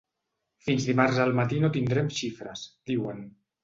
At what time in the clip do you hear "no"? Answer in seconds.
1.67-1.71